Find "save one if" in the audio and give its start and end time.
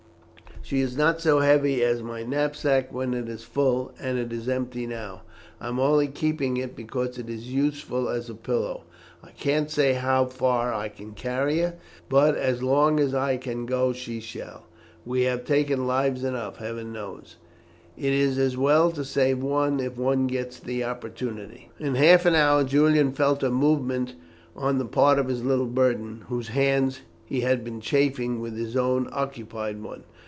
19.03-19.97